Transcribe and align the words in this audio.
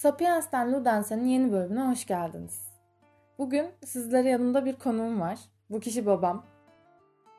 Sapiens'ten 0.00 0.72
Ludense'nin 0.72 1.26
yeni 1.26 1.52
bölümüne 1.52 1.90
hoş 1.90 2.06
geldiniz. 2.06 2.68
Bugün 3.38 3.66
sizlere 3.84 4.28
yanımda 4.28 4.64
bir 4.64 4.76
konuğum 4.76 5.20
var. 5.20 5.38
Bu 5.70 5.80
kişi 5.80 6.06
babam. 6.06 6.46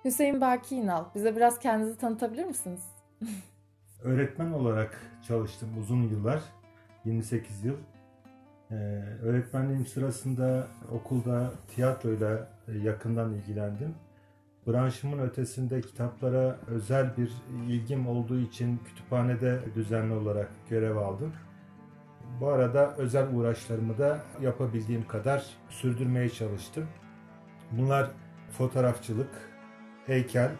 Hüseyin 0.05 0.41
Baki 0.41 0.75
İnal. 0.75 1.05
Bize 1.15 1.35
biraz 1.35 1.59
kendinizi 1.59 1.97
tanıtabilir 1.97 2.45
misiniz? 2.45 2.81
Öğretmen 4.03 4.51
olarak 4.51 5.01
çalıştım 5.27 5.69
uzun 5.79 6.03
yıllar. 6.03 6.41
28 7.05 7.65
yıl. 7.65 7.75
Ee, 8.71 8.75
öğretmenliğim 9.23 9.85
sırasında 9.85 10.67
okulda 10.91 11.51
tiyatroyla 11.75 12.47
yakından 12.83 13.33
ilgilendim. 13.33 13.95
Branşımın 14.67 15.19
ötesinde 15.19 15.81
kitaplara 15.81 16.57
özel 16.67 17.17
bir 17.17 17.31
ilgim 17.67 18.07
olduğu 18.07 18.39
için 18.39 18.79
kütüphanede 18.85 19.59
düzenli 19.75 20.13
olarak 20.13 20.49
görev 20.69 20.95
aldım. 20.95 21.33
Bu 22.39 22.47
arada 22.47 22.95
özel 22.97 23.35
uğraşlarımı 23.35 23.97
da 23.97 24.19
yapabildiğim 24.41 25.07
kadar 25.07 25.45
sürdürmeye 25.69 26.29
çalıştım. 26.29 26.87
Bunlar 27.71 28.11
fotoğrafçılık, 28.57 29.29
heykel, 30.05 30.51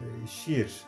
e, 0.00 0.26
şiir. 0.26 0.80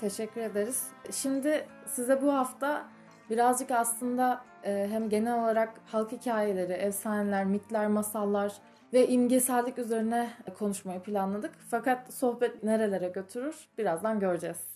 Teşekkür 0.00 0.40
ederiz. 0.40 0.86
Şimdi 1.12 1.66
size 1.86 2.22
bu 2.22 2.34
hafta 2.34 2.88
birazcık 3.30 3.70
aslında 3.70 4.44
e, 4.64 4.88
hem 4.90 5.08
genel 5.08 5.42
olarak 5.42 5.74
halk 5.86 6.12
hikayeleri, 6.12 6.72
efsaneler, 6.72 7.44
mitler, 7.44 7.86
masallar 7.86 8.52
ve 8.92 9.08
imgesellik 9.08 9.78
üzerine 9.78 10.30
konuşmayı 10.58 11.00
planladık. 11.00 11.54
Fakat 11.70 12.14
sohbet 12.14 12.62
nerelere 12.62 13.08
götürür 13.08 13.68
birazdan 13.78 14.20
göreceğiz. 14.20 14.75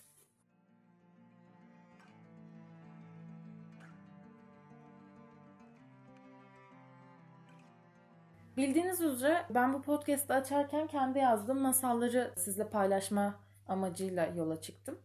Bildiğiniz 8.60 9.00
üzere 9.00 9.44
ben 9.50 9.72
bu 9.72 9.82
podcast'ı 9.82 10.34
açarken 10.34 10.86
kendi 10.86 11.18
yazdığım 11.18 11.60
masalları 11.60 12.32
sizle 12.36 12.68
paylaşma 12.68 13.34
amacıyla 13.68 14.26
yola 14.26 14.60
çıktım. 14.60 14.98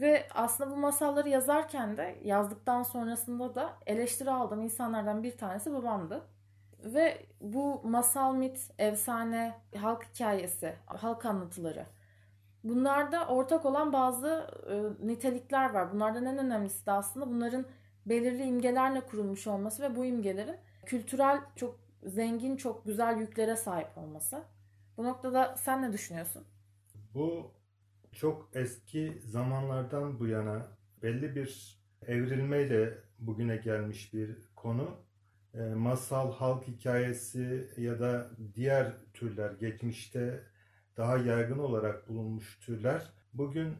Ve 0.00 0.28
aslında 0.34 0.70
bu 0.70 0.76
masalları 0.76 1.28
yazarken 1.28 1.96
de 1.96 2.18
yazdıktan 2.24 2.82
sonrasında 2.82 3.54
da 3.54 3.72
eleştiri 3.86 4.30
aldığım 4.30 4.60
insanlardan 4.62 5.22
bir 5.22 5.36
tanesi 5.36 5.72
babamdı. 5.72 6.22
Ve 6.84 7.26
bu 7.40 7.82
masal, 7.84 8.34
mit, 8.34 8.70
efsane, 8.78 9.54
halk 9.76 10.04
hikayesi, 10.04 10.74
halk 10.86 11.24
anlatıları. 11.24 11.86
Bunlarda 12.64 13.26
ortak 13.26 13.66
olan 13.66 13.92
bazı 13.92 14.46
e, 14.70 15.06
nitelikler 15.06 15.70
var. 15.70 15.92
Bunlardan 15.92 16.26
en 16.26 16.38
önemlisi 16.38 16.86
de 16.86 16.92
aslında 16.92 17.30
bunların 17.30 17.64
belirli 18.06 18.42
imgelerle 18.42 19.00
kurulmuş 19.00 19.46
olması 19.46 19.82
ve 19.82 19.96
bu 19.96 20.04
imgelerin 20.04 20.56
kültürel 20.86 21.40
çok 21.56 21.81
zengin, 22.06 22.56
çok 22.56 22.84
güzel 22.84 23.16
yüklere 23.20 23.56
sahip 23.56 23.98
olması. 23.98 24.44
Bu 24.96 25.04
noktada 25.04 25.56
sen 25.56 25.82
ne 25.82 25.92
düşünüyorsun? 25.92 26.44
Bu 27.14 27.52
çok 28.12 28.50
eski 28.54 29.22
zamanlardan 29.24 30.18
bu 30.20 30.26
yana 30.26 30.66
belli 31.02 31.34
bir 31.36 31.78
evrilmeyle 32.06 32.98
bugüne 33.18 33.56
gelmiş 33.56 34.14
bir 34.14 34.36
konu. 34.56 34.90
E, 35.54 35.58
masal, 35.58 36.32
halk 36.32 36.68
hikayesi 36.68 37.70
ya 37.76 38.00
da 38.00 38.30
diğer 38.54 38.92
türler 39.14 39.52
geçmişte 39.52 40.42
daha 40.96 41.18
yaygın 41.18 41.58
olarak 41.58 42.08
bulunmuş 42.08 42.58
türler. 42.60 43.12
Bugün 43.34 43.74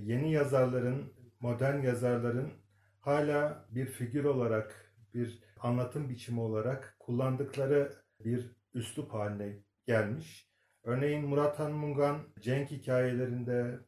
yeni 0.00 0.32
yazarların, 0.32 1.12
modern 1.40 1.82
yazarların 1.82 2.52
hala 3.00 3.66
bir 3.70 3.86
figür 3.86 4.24
olarak, 4.24 4.94
bir 5.14 5.43
anlatım 5.64 6.08
biçimi 6.08 6.40
olarak 6.40 6.96
kullandıkları 6.98 7.92
bir 8.20 8.56
üslup 8.74 9.14
haline 9.14 9.58
gelmiş. 9.86 10.50
Örneğin 10.82 11.24
Murat 11.28 11.58
Han 11.58 11.72
Mungan 11.72 12.18
Cenk 12.40 12.70
hikayelerinde, 12.70 13.78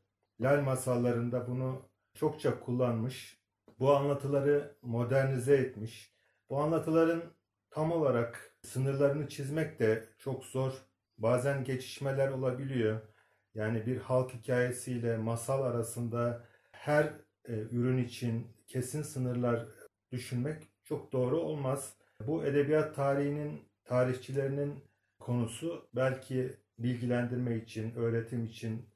Lal 0.40 0.62
masallarında 0.62 1.48
bunu 1.48 1.88
çokça 2.14 2.60
kullanmış. 2.60 3.40
Bu 3.78 3.96
anlatıları 3.96 4.76
modernize 4.82 5.56
etmiş. 5.56 6.14
Bu 6.50 6.60
anlatıların 6.60 7.22
tam 7.70 7.92
olarak 7.92 8.56
sınırlarını 8.62 9.28
çizmek 9.28 9.78
de 9.78 10.08
çok 10.18 10.44
zor. 10.44 10.72
Bazen 11.18 11.64
geçişmeler 11.64 12.28
olabiliyor. 12.28 13.00
Yani 13.54 13.86
bir 13.86 13.96
halk 13.96 14.34
hikayesiyle 14.34 15.16
masal 15.16 15.62
arasında 15.62 16.44
her 16.72 17.04
e, 17.44 17.52
ürün 17.52 17.98
için 17.98 18.46
kesin 18.66 19.02
sınırlar 19.02 19.66
düşünmek 20.12 20.75
çok 20.86 21.12
doğru 21.12 21.40
olmaz. 21.40 21.96
Bu 22.26 22.44
edebiyat 22.44 22.94
tarihinin 22.94 23.62
tarihçilerinin 23.84 24.84
konusu 25.18 25.88
belki 25.94 26.50
bilgilendirme 26.78 27.56
için, 27.56 27.94
öğretim 27.94 28.44
için 28.44 28.86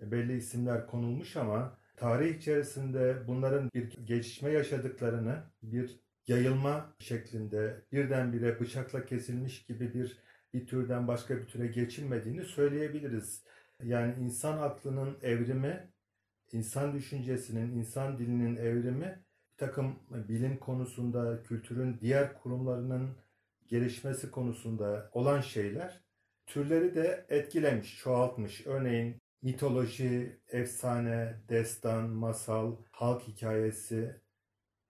belli 0.00 0.36
isimler 0.36 0.86
konulmuş 0.86 1.36
ama 1.36 1.78
tarih 1.96 2.36
içerisinde 2.36 3.16
bunların 3.26 3.70
bir 3.74 4.06
gelişme 4.06 4.50
yaşadıklarını, 4.50 5.42
bir 5.62 6.00
yayılma 6.26 6.94
şeklinde 6.98 7.84
birdenbire 7.92 8.60
bıçakla 8.60 9.06
kesilmiş 9.06 9.64
gibi 9.64 9.94
bir 9.94 10.26
bir 10.54 10.66
türden 10.66 11.08
başka 11.08 11.36
bir 11.36 11.46
türe 11.46 11.66
geçilmediğini 11.66 12.44
söyleyebiliriz. 12.44 13.44
Yani 13.82 14.14
insan 14.20 14.58
aklının 14.58 15.18
evrimi, 15.22 15.90
insan 16.52 16.94
düşüncesinin, 16.94 17.78
insan 17.78 18.18
dilinin 18.18 18.56
evrimi 18.56 19.25
takım 19.56 19.98
bilim 20.10 20.58
konusunda, 20.58 21.42
kültürün 21.42 21.98
diğer 22.00 22.34
kurumlarının 22.42 23.16
gelişmesi 23.66 24.30
konusunda 24.30 25.10
olan 25.12 25.40
şeyler 25.40 26.00
türleri 26.46 26.94
de 26.94 27.26
etkilemiş, 27.28 27.98
çoğaltmış. 27.98 28.66
Örneğin 28.66 29.20
mitoloji, 29.42 30.40
efsane, 30.48 31.40
destan, 31.48 32.10
masal, 32.10 32.76
halk 32.90 33.22
hikayesi. 33.22 34.20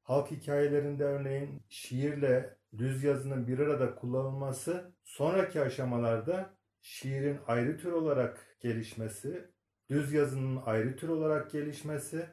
Halk 0.03 0.31
hikayelerinde 0.31 1.05
örneğin 1.05 1.63
şiirle 1.69 2.57
düz 2.79 3.05
yazının 3.05 3.47
bir 3.47 3.59
arada 3.59 3.95
kullanılması 3.95 4.93
sonraki 5.05 5.61
aşamalarda 5.61 6.57
şiirin 6.81 7.39
ayrı 7.47 7.79
tür 7.79 7.93
olarak 7.93 8.57
gelişmesi, 8.61 9.51
düz 9.91 10.13
yazının 10.13 10.63
ayrı 10.67 10.97
tür 10.97 11.09
olarak 11.09 11.51
gelişmesi 11.51 12.27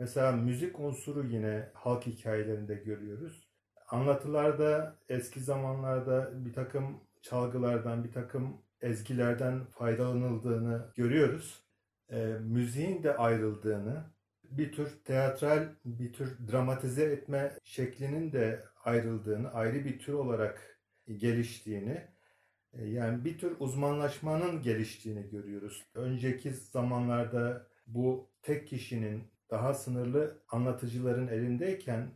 Mesela 0.00 0.32
müzik 0.32 0.80
unsuru 0.80 1.26
yine 1.26 1.68
halk 1.74 2.06
hikayelerinde 2.06 2.74
görüyoruz. 2.74 3.48
Anlatılarda 3.88 4.96
eski 5.08 5.40
zamanlarda 5.40 6.30
bir 6.44 6.52
takım 6.52 7.00
çalgılardan, 7.22 8.04
bir 8.04 8.12
takım 8.12 8.62
ezgilerden 8.80 9.64
faydalanıldığını 9.64 10.92
görüyoruz. 10.96 11.64
E, 12.10 12.24
müziğin 12.40 13.02
de 13.02 13.16
ayrıldığını, 13.16 14.04
bir 14.44 14.72
tür 14.72 15.00
teatral, 15.04 15.68
bir 15.84 16.12
tür 16.12 16.38
dramatize 16.52 17.04
etme 17.04 17.52
şeklinin 17.64 18.32
de 18.32 18.64
ayrıldığını, 18.84 19.52
ayrı 19.52 19.84
bir 19.84 19.98
tür 19.98 20.12
olarak 20.12 20.80
geliştiğini, 21.16 22.08
e, 22.72 22.86
yani 22.86 23.24
bir 23.24 23.38
tür 23.38 23.56
uzmanlaşmanın 23.58 24.62
geliştiğini 24.62 25.30
görüyoruz. 25.30 25.84
Önceki 25.94 26.50
zamanlarda 26.52 27.66
bu 27.86 28.30
tek 28.42 28.68
kişinin 28.68 29.39
daha 29.50 29.74
sınırlı 29.74 30.38
anlatıcıların 30.50 31.28
elindeyken 31.28 32.10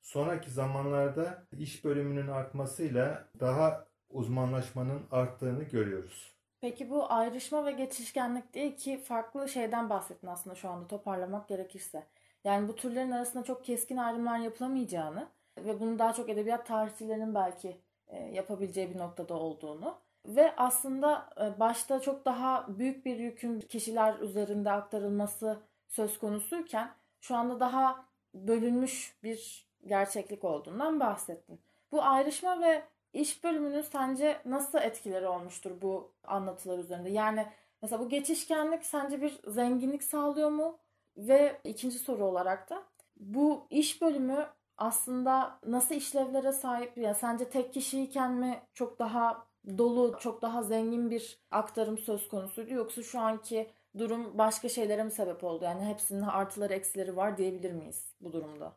sonraki 0.00 0.50
zamanlarda 0.50 1.42
iş 1.58 1.84
bölümünün 1.84 2.28
artmasıyla 2.28 3.24
daha 3.40 3.84
uzmanlaşmanın 4.10 5.02
arttığını 5.10 5.62
görüyoruz. 5.62 6.32
Peki 6.60 6.90
bu 6.90 7.12
ayrışma 7.12 7.66
ve 7.66 7.72
geçişkenlik 7.72 8.54
değil 8.54 8.76
ki 8.76 9.02
farklı 9.02 9.48
şeyden 9.48 9.90
bahsettin 9.90 10.26
aslında 10.26 10.56
şu 10.56 10.68
anda 10.68 10.86
toparlamak 10.86 11.48
gerekirse. 11.48 12.06
Yani 12.44 12.68
bu 12.68 12.76
türlerin 12.76 13.10
arasında 13.10 13.44
çok 13.44 13.64
keskin 13.64 13.96
ayrımlar 13.96 14.38
yapılamayacağını 14.38 15.28
ve 15.58 15.80
bunu 15.80 15.98
daha 15.98 16.12
çok 16.12 16.28
edebiyat 16.28 16.66
tarihçilerinin 16.66 17.34
belki 17.34 17.80
e, 18.08 18.18
yapabileceği 18.18 18.94
bir 18.94 18.98
noktada 18.98 19.34
olduğunu 19.34 19.98
ve 20.26 20.56
aslında 20.56 21.30
e, 21.40 21.60
başta 21.60 22.00
çok 22.00 22.24
daha 22.24 22.66
büyük 22.78 23.06
bir 23.06 23.16
yükün 23.16 23.60
kişiler 23.60 24.18
üzerinde 24.18 24.70
aktarılması 24.70 25.60
söz 25.90 26.18
konusuyken 26.18 26.90
şu 27.20 27.36
anda 27.36 27.60
daha 27.60 28.04
bölünmüş 28.34 29.16
bir 29.22 29.68
gerçeklik 29.86 30.44
olduğundan 30.44 31.00
bahsettin. 31.00 31.60
Bu 31.92 32.02
ayrışma 32.02 32.60
ve 32.60 32.82
iş 33.12 33.44
bölümünün 33.44 33.82
sence 33.82 34.40
nasıl 34.44 34.78
etkileri 34.78 35.28
olmuştur 35.28 35.70
bu 35.82 36.12
anlatılar 36.24 36.78
üzerinde? 36.78 37.10
Yani 37.10 37.46
mesela 37.82 38.00
bu 38.00 38.08
geçişkenlik 38.08 38.84
sence 38.84 39.22
bir 39.22 39.40
zenginlik 39.46 40.02
sağlıyor 40.02 40.50
mu? 40.50 40.78
Ve 41.16 41.60
ikinci 41.64 41.98
soru 41.98 42.24
olarak 42.24 42.70
da 42.70 42.82
bu 43.16 43.66
iş 43.70 44.02
bölümü 44.02 44.46
aslında 44.76 45.58
nasıl 45.66 45.94
işlevlere 45.94 46.52
sahip? 46.52 46.98
Yani 46.98 47.14
sence 47.14 47.50
tek 47.50 47.74
kişiyken 47.74 48.32
mi 48.32 48.62
çok 48.74 48.98
daha 48.98 49.46
dolu, 49.78 50.18
çok 50.18 50.42
daha 50.42 50.62
zengin 50.62 51.10
bir 51.10 51.38
aktarım 51.50 51.98
söz 51.98 52.28
konusuydu 52.28 52.74
yoksa 52.74 53.02
şu 53.02 53.20
anki 53.20 53.70
durum 53.98 54.38
başka 54.38 54.68
şeylere 54.68 55.04
mi 55.04 55.10
sebep 55.10 55.44
oldu? 55.44 55.64
Yani 55.64 55.84
hepsinin 55.84 56.22
artıları 56.22 56.74
eksileri 56.74 57.16
var 57.16 57.36
diyebilir 57.36 57.72
miyiz 57.72 58.14
bu 58.20 58.32
durumda? 58.32 58.76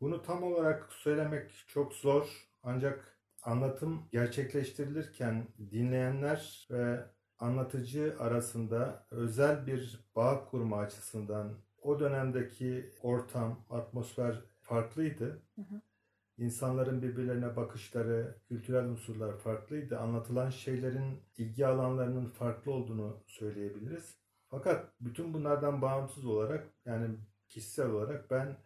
Bunu 0.00 0.22
tam 0.22 0.42
olarak 0.42 0.92
söylemek 0.92 1.64
çok 1.66 1.92
zor 1.92 2.48
ancak 2.62 3.18
anlatım 3.42 4.08
gerçekleştirilirken 4.12 5.48
dinleyenler 5.70 6.68
ve 6.70 7.04
anlatıcı 7.38 8.16
arasında 8.18 9.06
özel 9.10 9.66
bir 9.66 10.00
bağ 10.16 10.44
kurma 10.44 10.78
açısından 10.78 11.54
o 11.82 12.00
dönemdeki 12.00 12.90
ortam, 13.02 13.64
atmosfer 13.70 14.40
farklıydı. 14.60 15.42
Hı 15.54 15.62
hı. 15.62 15.80
İnsanların 16.38 17.02
birbirlerine 17.02 17.56
bakışları, 17.56 18.38
kültürel 18.48 18.84
unsurlar 18.84 19.38
farklıydı. 19.38 19.98
Anlatılan 19.98 20.50
şeylerin 20.50 21.22
ilgi 21.36 21.66
alanlarının 21.66 22.26
farklı 22.26 22.72
olduğunu 22.72 23.22
söyleyebiliriz. 23.26 24.23
Fakat 24.54 24.92
bütün 25.00 25.34
bunlardan 25.34 25.82
bağımsız 25.82 26.26
olarak 26.26 26.68
yani 26.86 27.16
kişisel 27.48 27.90
olarak 27.90 28.30
ben 28.30 28.56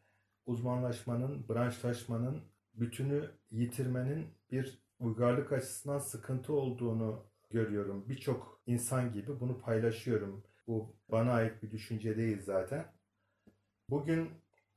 uzmanlaşmanın, 0.46 1.48
branşlaşmanın, 1.48 2.42
bütünü 2.74 3.30
yitirmenin 3.50 4.26
bir 4.50 4.82
uygarlık 4.98 5.52
açısından 5.52 5.98
sıkıntı 5.98 6.52
olduğunu 6.52 7.26
görüyorum. 7.50 8.08
Birçok 8.08 8.62
insan 8.66 9.12
gibi 9.12 9.40
bunu 9.40 9.58
paylaşıyorum. 9.58 10.44
Bu 10.66 10.96
bana 11.08 11.32
ait 11.32 11.62
bir 11.62 11.70
düşünce 11.70 12.16
değil 12.16 12.42
zaten. 12.42 12.84
Bugün 13.90 14.30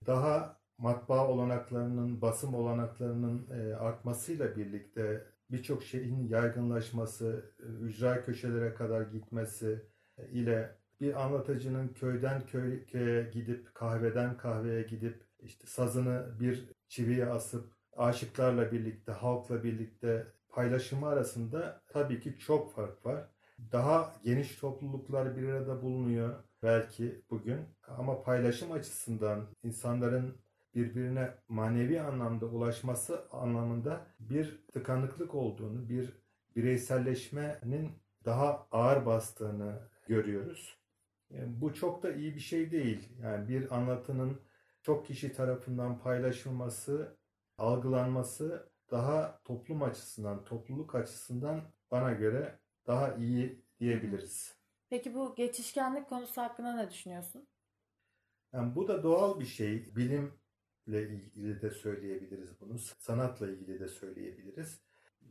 daha 0.07 0.61
matbaa 0.77 1.27
olanaklarının, 1.27 2.21
basım 2.21 2.55
olanaklarının 2.55 3.49
e, 3.49 3.75
artmasıyla 3.75 4.55
birlikte 4.55 5.27
birçok 5.51 5.83
şeyin 5.83 6.27
yaygınlaşması, 6.27 7.53
e, 7.59 7.63
ücra 7.63 8.25
köşelere 8.25 8.73
kadar 8.73 9.01
gitmesi 9.01 9.85
e, 10.17 10.29
ile 10.29 10.80
bir 11.01 11.23
anlatıcının 11.23 11.87
köyden 11.87 12.45
köy, 12.45 12.85
köye 12.85 13.29
gidip, 13.33 13.75
kahveden 13.75 14.37
kahveye 14.37 14.81
gidip, 14.81 15.23
işte 15.39 15.67
sazını 15.67 16.39
bir 16.39 16.69
çiviye 16.87 17.25
asıp, 17.25 17.73
aşıklarla 17.97 18.71
birlikte, 18.71 19.11
halkla 19.11 19.63
birlikte 19.63 20.27
paylaşımı 20.49 21.07
arasında 21.07 21.81
tabii 21.87 22.19
ki 22.19 22.39
çok 22.39 22.75
fark 22.75 23.05
var. 23.05 23.27
Daha 23.71 24.13
geniş 24.23 24.55
topluluklar 24.55 25.37
bir 25.37 25.47
arada 25.47 25.81
bulunuyor 25.81 26.43
belki 26.63 27.21
bugün 27.29 27.59
ama 27.87 28.23
paylaşım 28.23 28.71
açısından 28.71 29.47
insanların 29.63 30.37
birbirine 30.75 31.33
manevi 31.49 32.01
anlamda 32.01 32.45
ulaşması 32.45 33.25
anlamında 33.31 34.05
bir 34.19 34.65
tıkanıklık 34.73 35.35
olduğunu, 35.35 35.89
bir 35.89 36.21
bireyselleşmenin 36.55 37.91
daha 38.25 38.67
ağır 38.71 39.05
bastığını 39.05 39.79
görüyoruz. 40.07 40.80
Bu 41.31 41.73
çok 41.73 42.03
da 42.03 42.13
iyi 42.13 42.35
bir 42.35 42.39
şey 42.39 42.71
değil. 42.71 43.09
Yani 43.21 43.47
bir 43.47 43.75
anlatının 43.75 44.41
çok 44.81 45.05
kişi 45.05 45.33
tarafından 45.33 45.99
paylaşılması, 45.99 47.17
algılanması 47.57 48.71
daha 48.91 49.41
toplum 49.43 49.83
açısından, 49.83 50.45
topluluk 50.45 50.95
açısından 50.95 51.61
bana 51.91 52.11
göre 52.11 52.59
daha 52.87 53.15
iyi 53.15 53.65
diyebiliriz. 53.79 54.57
Peki 54.89 55.15
bu 55.15 55.35
geçişkenlik 55.35 56.09
konusu 56.09 56.41
hakkında 56.41 56.75
ne 56.75 56.89
düşünüyorsun? 56.89 57.47
Yani 58.53 58.75
bu 58.75 58.87
da 58.87 59.03
doğal 59.03 59.39
bir 59.39 59.45
şey. 59.45 59.95
Bilimle 59.95 61.09
ilgili 61.09 61.61
de 61.61 61.69
söyleyebiliriz 61.69 62.61
bunu. 62.61 62.79
Sanatla 62.79 63.49
ilgili 63.49 63.79
de 63.79 63.87
söyleyebiliriz. 63.87 64.81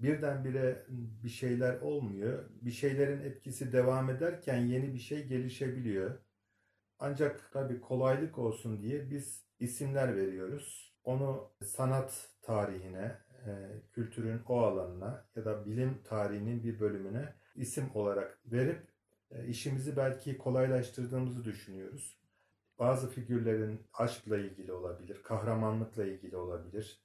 Birdenbire 0.03 0.87
bir 1.23 1.29
şeyler 1.29 1.81
olmuyor. 1.81 2.45
Bir 2.63 2.71
şeylerin 2.71 3.21
etkisi 3.21 3.73
devam 3.73 4.11
ederken 4.11 4.57
yeni 4.57 4.95
bir 4.95 4.99
şey 4.99 5.27
gelişebiliyor. 5.27 6.19
Ancak 6.99 7.51
tabii 7.53 7.81
kolaylık 7.81 8.39
olsun 8.39 8.83
diye 8.83 9.11
biz 9.11 9.45
isimler 9.59 10.17
veriyoruz. 10.17 10.95
Onu 11.05 11.51
sanat 11.65 12.29
tarihine, 12.43 13.17
e, 13.47 13.51
kültürün 13.93 14.41
o 14.49 14.61
alanına 14.61 15.25
ya 15.37 15.45
da 15.45 15.67
bilim 15.67 16.03
tarihinin 16.05 16.65
bir 16.65 16.81
bölümüne 16.81 17.35
isim 17.55 17.91
olarak 17.95 18.41
verip 18.47 18.83
e, 19.31 19.47
işimizi 19.47 19.97
belki 19.97 20.39
kolaylaştırdığımızı 20.39 21.45
düşünüyoruz. 21.45 22.21
Bazı 22.79 23.11
figürlerin 23.11 23.81
aşkla 23.93 24.39
ilgili 24.39 24.73
olabilir, 24.73 25.23
kahramanlıkla 25.23 26.05
ilgili 26.05 26.37
olabilir, 26.37 27.01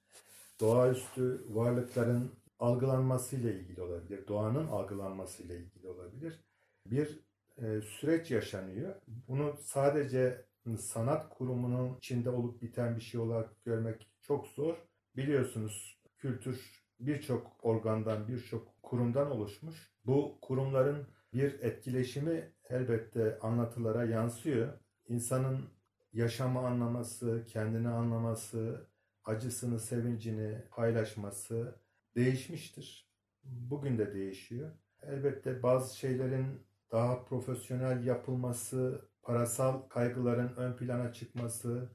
doğaüstü 0.60 1.46
varlıkların 1.50 2.32
algılanmasıyla 2.60 3.52
ilgili 3.52 3.82
olabilir, 3.82 4.28
doğanın 4.28 4.68
algılanmasıyla 4.68 5.56
ilgili 5.56 5.88
olabilir. 5.88 6.40
Bir 6.86 7.20
e, 7.58 7.82
süreç 7.82 8.32
yaşanıyor. 8.32 8.96
Bunu 9.08 9.56
sadece 9.62 10.46
sanat 10.80 11.30
kurumunun 11.30 11.98
içinde 11.98 12.30
olup 12.30 12.62
biten 12.62 12.96
bir 12.96 13.02
şey 13.02 13.22
olarak 13.22 13.66
görmek 13.66 14.10
çok 14.22 14.48
zor. 14.48 14.76
Biliyorsunuz 15.16 16.02
kültür 16.18 16.86
birçok 17.00 17.66
organdan, 17.66 18.28
birçok 18.28 18.84
kurumdan 18.84 19.32
oluşmuş. 19.32 19.92
Bu 20.06 20.38
kurumların 20.42 21.08
bir 21.34 21.60
etkileşimi 21.60 22.54
elbette 22.70 23.40
anlatılara 23.40 24.06
yansıyor. 24.06 24.74
İnsanın 25.08 25.70
yaşamı 26.14 26.60
anlaması, 26.60 27.46
kendini 27.48 27.90
anlaması, 27.90 28.88
acısını, 29.26 29.80
sevincini 29.80 30.64
paylaşması 30.72 31.76
değişmiştir. 32.16 33.10
Bugün 33.44 33.98
de 33.98 34.14
değişiyor. 34.14 34.72
Elbette 35.04 35.64
bazı 35.64 35.98
şeylerin 35.98 36.68
daha 36.92 37.26
profesyonel 37.26 38.06
yapılması, 38.06 39.10
parasal 39.22 39.82
kaygıların 39.82 40.56
ön 40.56 40.76
plana 40.76 41.14
çıkması, 41.14 41.90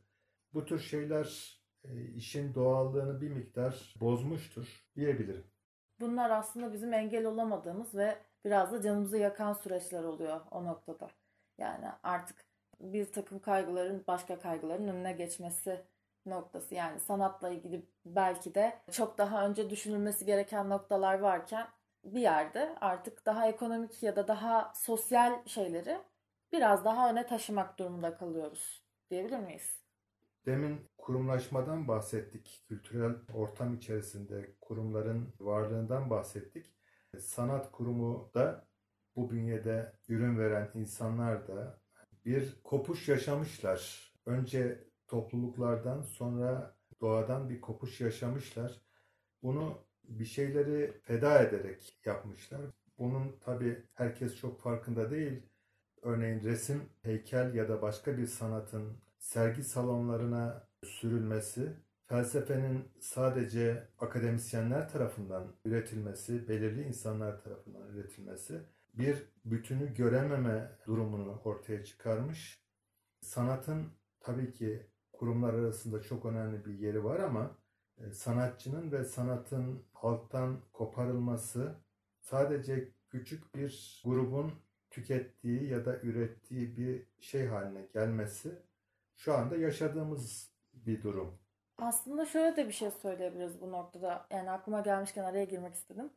bu 0.55 0.65
tür 0.65 0.79
şeyler 0.79 1.61
e, 1.85 2.05
işin 2.05 2.55
doğallığını 2.55 3.21
bir 3.21 3.31
miktar 3.31 3.95
bozmuştur 4.01 4.87
diyebilirim. 4.97 5.45
Bunlar 6.01 6.31
aslında 6.31 6.73
bizim 6.73 6.93
engel 6.93 7.25
olamadığımız 7.25 7.95
ve 7.95 8.19
biraz 8.45 8.73
da 8.73 8.83
canımızı 8.83 9.17
yakan 9.17 9.53
süreçler 9.53 10.05
oluyor 10.05 10.41
o 10.51 10.65
noktada. 10.65 11.11
Yani 11.59 11.87
artık 12.03 12.45
bir 12.81 13.13
takım 13.13 13.39
kaygıların 13.39 14.05
başka 14.07 14.39
kaygıların 14.39 14.89
önüne 14.89 15.13
geçmesi 15.13 15.85
noktası. 16.27 16.75
Yani 16.75 17.01
sanatla 17.01 17.49
ilgili 17.51 17.87
belki 18.05 18.55
de 18.55 18.79
çok 18.91 19.19
daha 19.19 19.47
önce 19.47 19.71
düşünülmesi 19.71 20.27
gereken 20.27 20.69
noktalar 20.69 21.19
varken 21.19 21.67
bir 22.05 22.21
yerde 22.21 22.77
artık 22.81 23.27
daha 23.27 23.49
ekonomik 23.49 24.03
ya 24.03 24.17
da 24.17 24.29
daha 24.29 24.73
sosyal 24.75 25.47
şeyleri 25.47 25.99
biraz 26.53 26.85
daha 26.85 27.11
öne 27.11 27.27
taşımak 27.27 27.79
durumunda 27.79 28.17
kalıyoruz 28.17 28.85
diyebilir 29.11 29.39
miyiz? 29.39 29.81
Demin 30.47 30.81
kurumlaşmadan 30.99 31.89
bahsettik. 31.89 32.65
Kültürel 32.69 33.17
ortam 33.35 33.75
içerisinde 33.75 34.55
kurumların 34.61 35.35
varlığından 35.41 36.11
bahsettik. 36.11 36.67
Sanat 37.19 37.73
kurumu 37.73 38.31
da 38.35 38.67
bu 39.17 39.31
bünyede 39.31 39.93
ürün 40.09 40.39
veren 40.39 40.71
insanlar 40.75 41.49
da 41.49 41.81
bir 42.25 42.61
kopuş 42.65 43.09
yaşamışlar. 43.09 44.13
Önce 44.27 44.90
topluluklardan 45.11 46.03
sonra 46.03 46.77
doğadan 47.01 47.49
bir 47.49 47.61
kopuş 47.61 48.01
yaşamışlar. 48.01 48.81
Bunu 49.43 49.79
bir 50.05 50.25
şeyleri 50.25 51.01
feda 51.03 51.43
ederek 51.43 52.01
yapmışlar. 52.05 52.61
Bunun 52.99 53.37
tabi 53.41 53.83
herkes 53.95 54.37
çok 54.37 54.61
farkında 54.61 55.11
değil. 55.11 55.43
Örneğin 56.03 56.43
resim, 56.43 56.83
heykel 57.03 57.55
ya 57.55 57.69
da 57.69 57.83
başka 57.83 58.19
bir 58.19 58.27
sanatın 58.27 58.99
sergi 59.19 59.65
salonlarına 59.65 60.69
sürülmesi, 60.85 61.77
felsefenin 62.07 62.89
sadece 63.01 63.89
akademisyenler 63.99 64.89
tarafından 64.89 65.55
üretilmesi, 65.65 66.49
belirli 66.49 66.83
insanlar 66.83 67.43
tarafından 67.43 67.89
üretilmesi 67.89 68.61
bir 68.95 69.17
bütünü 69.45 69.95
görememe 69.95 70.79
durumunu 70.87 71.41
ortaya 71.45 71.85
çıkarmış. 71.85 72.65
Sanatın 73.21 73.89
tabii 74.21 74.53
ki 74.53 74.90
kurumlar 75.21 75.55
arasında 75.55 76.03
çok 76.03 76.25
önemli 76.27 76.65
bir 76.65 76.79
yeri 76.79 77.05
var 77.05 77.21
ama 77.21 77.51
e, 77.99 78.13
sanatçının 78.13 78.93
ve 78.93 79.05
sanatın 79.05 79.83
halktan 79.93 80.61
koparılması 80.73 81.75
sadece 82.21 82.89
küçük 83.09 83.55
bir 83.55 84.03
grubun 84.05 84.53
tükettiği 84.91 85.69
ya 85.69 85.85
da 85.85 86.01
ürettiği 86.01 86.77
bir 86.77 87.07
şey 87.19 87.47
haline 87.47 87.87
gelmesi 87.93 88.59
şu 89.17 89.35
anda 89.35 89.57
yaşadığımız 89.57 90.51
bir 90.73 91.03
durum. 91.03 91.39
Aslında 91.79 92.27
şöyle 92.27 92.57
de 92.57 92.69
bir 92.69 92.73
şey 92.73 92.91
söyleyebiliriz 92.91 93.61
bu 93.61 93.73
noktada. 93.73 94.27
Yani 94.31 94.51
aklıma 94.51 94.81
gelmişken 94.81 95.25
araya 95.25 95.45
girmek 95.45 95.75
istedim. 95.75 96.11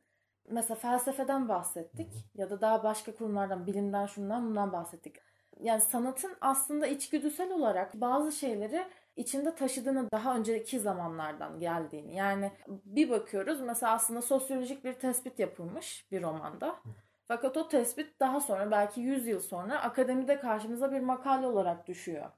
Mesela 0.50 0.76
felsefeden 0.76 1.50
bahsettik 1.50 2.12
ya 2.36 2.50
da 2.50 2.62
daha 2.62 2.84
başka 2.84 3.16
kurumlardan, 3.16 3.68
bilimden, 3.68 4.06
şundan 4.06 4.46
bundan 4.46 4.72
bahsettik. 4.74 5.16
Yani 5.64 5.82
sanatın 5.82 6.32
aslında 6.42 6.88
içgüdüsel 6.88 7.52
olarak 7.52 7.94
bazı 8.02 8.32
şeyleri 8.32 8.86
içinde 9.16 9.56
taşıdığını 9.56 10.12
daha 10.12 10.36
önceki 10.36 10.80
zamanlardan 10.80 11.60
geldiğini. 11.60 12.16
Yani 12.16 12.52
bir 12.68 13.10
bakıyoruz 13.10 13.62
mesela 13.62 13.92
aslında 13.92 14.22
sosyolojik 14.22 14.84
bir 14.84 14.94
tespit 14.94 15.40
yapılmış 15.40 16.06
bir 16.12 16.22
romanda. 16.22 16.80
Fakat 17.28 17.58
o 17.58 17.68
tespit 17.68 18.20
daha 18.20 18.42
sonra 18.42 18.72
belki 18.72 19.02
100 19.02 19.28
yıl 19.28 19.40
sonra 19.40 19.82
akademide 19.82 20.40
karşımıza 20.40 20.92
bir 20.92 21.00
makale 21.00 21.48
olarak 21.48 21.88
düşüyor. 21.88 22.30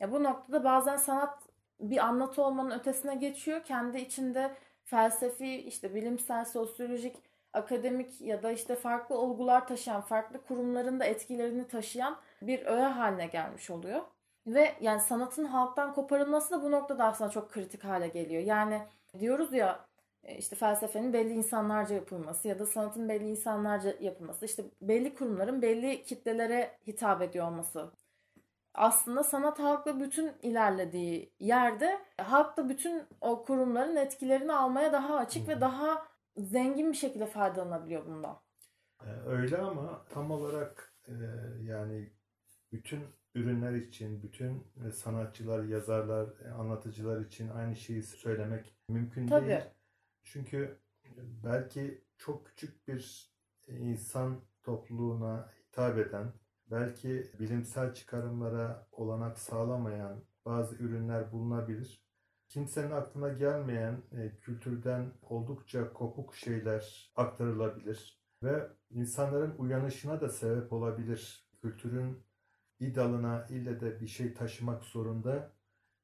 Ya 0.00 0.12
bu 0.12 0.22
noktada 0.22 0.64
bazen 0.64 0.96
sanat 0.96 1.42
bir 1.80 1.98
anlatı 1.98 2.42
olmanın 2.42 2.78
ötesine 2.78 3.14
geçiyor. 3.14 3.64
Kendi 3.64 3.98
içinde 3.98 4.54
felsefi, 4.84 5.56
işte 5.56 5.94
bilimsel, 5.94 6.44
sosyolojik, 6.44 7.16
akademik 7.56 8.20
ya 8.20 8.42
da 8.42 8.52
işte 8.52 8.76
farklı 8.76 9.18
olgular 9.18 9.66
taşıyan, 9.66 10.00
farklı 10.00 10.42
kurumların 10.42 11.00
da 11.00 11.04
etkilerini 11.04 11.68
taşıyan 11.68 12.16
bir 12.42 12.66
öğe 12.66 12.84
haline 12.84 13.26
gelmiş 13.26 13.70
oluyor. 13.70 14.02
Ve 14.46 14.74
yani 14.80 15.00
sanatın 15.00 15.44
halktan 15.44 15.94
koparılması 15.94 16.50
da 16.50 16.62
bu 16.62 16.70
noktada 16.70 17.04
aslında 17.04 17.30
çok 17.30 17.50
kritik 17.52 17.84
hale 17.84 18.08
geliyor. 18.08 18.42
Yani 18.42 18.82
diyoruz 19.18 19.52
ya 19.52 19.86
e, 20.24 20.36
işte 20.36 20.56
felsefenin 20.56 21.12
belli 21.12 21.32
insanlarca 21.32 21.94
yapılması 21.94 22.48
ya 22.48 22.58
da 22.58 22.66
sanatın 22.66 23.08
belli 23.08 23.28
insanlarca 23.28 23.94
yapılması, 24.00 24.44
işte 24.44 24.64
belli 24.82 25.14
kurumların 25.14 25.62
belli 25.62 26.04
kitlelere 26.04 26.78
hitap 26.86 27.22
ediyor 27.22 27.46
olması. 27.46 27.90
Aslında 28.74 29.24
sanat 29.24 29.58
halkla 29.58 30.00
bütün 30.00 30.32
ilerlediği 30.42 31.32
yerde 31.40 31.98
halk 32.22 32.56
da 32.56 32.68
bütün 32.68 33.02
o 33.20 33.44
kurumların 33.44 33.96
etkilerini 33.96 34.52
almaya 34.52 34.92
daha 34.92 35.16
açık 35.16 35.48
ve 35.48 35.60
daha 35.60 36.06
zengin 36.36 36.92
bir 36.92 36.96
şekilde 36.96 37.26
faydalanabiliyor 37.26 38.06
bundan. 38.06 38.40
E, 39.04 39.10
öyle 39.26 39.58
ama 39.58 40.04
tam 40.08 40.30
olarak 40.30 40.94
e, 41.08 41.14
yani 41.62 42.10
bütün 42.72 43.00
ürünler 43.34 43.72
için, 43.72 44.22
bütün 44.22 44.66
sanatçılar, 44.92 45.64
yazarlar, 45.64 46.28
anlatıcılar 46.58 47.20
için 47.20 47.48
aynı 47.48 47.76
şeyi 47.76 48.02
söylemek 48.02 48.76
mümkün 48.88 49.26
Tabii. 49.26 49.48
değil. 49.48 49.60
Çünkü 50.24 50.78
belki 51.44 52.04
çok 52.18 52.46
küçük 52.46 52.88
bir 52.88 53.32
insan 53.68 54.40
topluluğuna 54.62 55.50
hitap 55.68 55.98
eden, 55.98 56.32
belki 56.70 57.30
bilimsel 57.40 57.94
çıkarımlara 57.94 58.88
olanak 58.92 59.38
sağlamayan 59.38 60.24
bazı 60.44 60.76
ürünler 60.76 61.32
bulunabilir. 61.32 62.05
Kimsenin 62.56 62.90
aklına 62.90 63.28
gelmeyen 63.28 64.02
e, 64.12 64.38
kültürden 64.40 65.12
oldukça 65.22 65.92
kopuk 65.92 66.34
şeyler 66.34 67.12
aktarılabilir 67.16 68.20
ve 68.42 68.68
insanların 68.90 69.54
uyanışına 69.58 70.20
da 70.20 70.28
sebep 70.28 70.72
olabilir. 70.72 71.48
Kültürün 71.62 72.24
bir 72.80 72.94
dalına 72.94 73.46
ille 73.50 73.80
de 73.80 74.00
bir 74.00 74.06
şey 74.06 74.34
taşımak 74.34 74.84
zorunda 74.84 75.52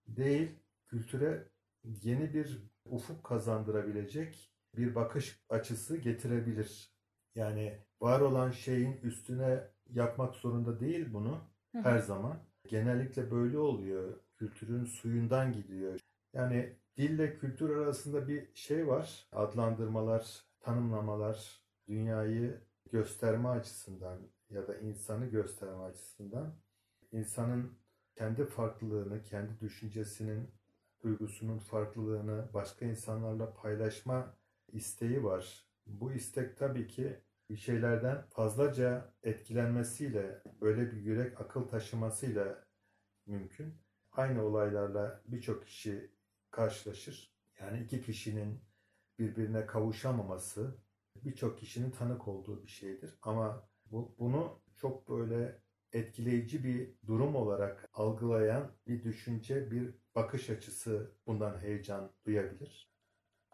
değil. 0.08 0.50
Kültüre 0.88 1.48
yeni 1.84 2.34
bir 2.34 2.70
ufuk 2.84 3.24
kazandırabilecek 3.24 4.52
bir 4.76 4.94
bakış 4.94 5.40
açısı 5.48 5.96
getirebilir. 5.96 6.92
Yani 7.34 7.78
var 8.00 8.20
olan 8.20 8.50
şeyin 8.50 8.92
üstüne 9.02 9.70
yapmak 9.88 10.34
zorunda 10.34 10.80
değil 10.80 11.12
bunu 11.12 11.40
her 11.72 11.98
zaman. 11.98 12.38
Genellikle 12.68 13.30
böyle 13.30 13.58
oluyor. 13.58 14.20
Kültürün 14.36 14.84
suyundan 14.84 15.52
gidiyor. 15.52 16.00
Yani 16.32 16.76
dille 16.96 17.38
kültür 17.38 17.76
arasında 17.76 18.28
bir 18.28 18.54
şey 18.54 18.88
var. 18.88 19.28
Adlandırmalar, 19.32 20.46
tanımlamalar, 20.60 21.62
dünyayı 21.88 22.60
gösterme 22.92 23.48
açısından 23.48 24.18
ya 24.50 24.68
da 24.68 24.76
insanı 24.78 25.26
gösterme 25.26 25.82
açısından 25.82 26.54
insanın 27.12 27.78
kendi 28.14 28.44
farklılığını, 28.44 29.22
kendi 29.22 29.60
düşüncesinin, 29.60 30.50
duygusunun 31.02 31.58
farklılığını 31.58 32.48
başka 32.54 32.86
insanlarla 32.86 33.54
paylaşma 33.54 34.36
isteği 34.68 35.24
var. 35.24 35.66
Bu 35.86 36.12
istek 36.12 36.56
tabii 36.56 36.86
ki 36.86 37.20
bir 37.50 37.56
şeylerden 37.56 38.22
fazlaca 38.28 39.14
etkilenmesiyle, 39.22 40.42
böyle 40.60 40.92
bir 40.92 40.96
yürek 40.96 41.40
akıl 41.40 41.68
taşımasıyla 41.68 42.66
mümkün. 43.26 43.74
Aynı 44.12 44.44
olaylarla 44.44 45.22
birçok 45.26 45.66
kişi 45.66 46.10
karşılaşır. 46.52 47.32
Yani 47.60 47.80
iki 47.80 48.02
kişinin 48.02 48.60
birbirine 49.18 49.66
kavuşamaması 49.66 50.76
birçok 51.24 51.58
kişinin 51.58 51.90
tanık 51.90 52.28
olduğu 52.28 52.62
bir 52.62 52.70
şeydir. 52.70 53.18
Ama 53.22 53.68
bu, 53.86 54.14
bunu 54.18 54.60
çok 54.76 55.08
böyle 55.08 55.62
etkileyici 55.92 56.64
bir 56.64 56.94
durum 57.06 57.36
olarak 57.36 57.90
algılayan 57.94 58.70
bir 58.86 59.04
düşünce, 59.04 59.70
bir 59.70 59.94
bakış 60.14 60.50
açısı 60.50 61.12
bundan 61.26 61.58
heyecan 61.60 62.10
duyabilir. 62.26 62.92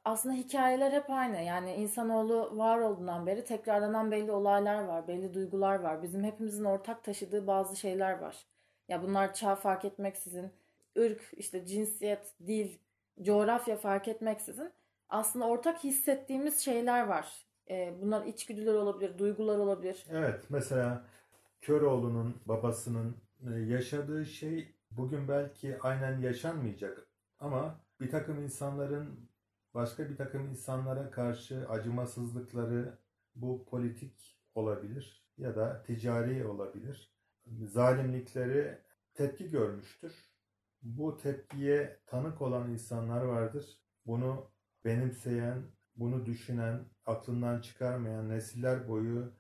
Aslında 0.05 0.35
hikayeler 0.35 0.93
hep 0.93 1.11
aynı. 1.11 1.43
Yani 1.43 1.75
insanoğlu 1.75 2.59
var 2.59 2.79
olduğundan 2.79 3.27
beri 3.27 3.45
tekrarlanan 3.45 4.11
belli 4.11 4.33
olaylar 4.33 4.85
var, 4.85 5.09
belli 5.09 5.35
duygular 5.35 5.79
var. 5.81 6.03
Bizim 6.03 6.25
hepimizin 6.25 6.65
ortak 6.65 7.05
taşıdığı 7.05 7.47
bazı 7.47 7.77
şeyler 7.77 8.19
var. 8.19 8.47
Ya 8.89 9.03
bunlar 9.03 9.35
çağ 9.35 9.57
fark 9.57 9.85
etmeksizin, 9.85 10.53
ırk, 10.99 11.31
işte 11.37 11.67
cinsiyet, 11.67 12.35
dil, 12.47 12.79
coğrafya 13.23 13.77
fark 13.77 14.09
etmeksizin 14.09 14.73
aslında 15.09 15.47
ortak 15.47 15.85
hissettiğimiz 15.85 16.61
şeyler 16.61 17.07
var. 17.07 17.47
Ee, 17.71 17.95
bunlar 18.03 18.27
içgüdüler 18.27 18.75
olabilir, 18.75 19.19
duygular 19.19 19.59
olabilir. 19.59 20.07
Evet, 20.11 20.45
mesela 20.49 21.05
Köroğlu'nun 21.61 22.35
babasının 22.47 23.17
e, 23.47 23.59
yaşadığı 23.59 24.27
şey 24.27 24.75
bugün 24.91 25.29
belki 25.29 25.79
aynen 25.81 26.21
yaşanmayacak 26.21 27.09
ama 27.41 27.81
bir 28.01 28.11
takım 28.11 28.43
insanların 28.43 29.29
başka 29.75 30.11
bir 30.11 30.17
takım 30.17 30.49
insanlara 30.49 31.11
karşı 31.11 31.69
acımasızlıkları 31.69 32.99
bu 33.35 33.65
politik 33.65 34.39
olabilir 34.55 35.25
ya 35.39 35.57
da 35.57 35.83
ticari 35.83 36.47
olabilir. 36.47 37.13
Zalimlikleri 37.65 38.79
tepki 39.15 39.51
görmüştür. 39.51 40.28
Bu 40.83 41.17
tepkiye 41.17 42.01
tanık 42.07 42.43
olan 42.43 42.71
insanlar 42.71 43.23
vardır. 43.23 43.79
Bunu 44.07 44.51
benimseyen, 44.85 45.63
bunu 45.97 46.27
düşünen, 46.27 46.85
aklından 47.07 47.61
çıkarmayan, 47.61 48.29
nesiller 48.29 48.89
boyu 48.89 49.33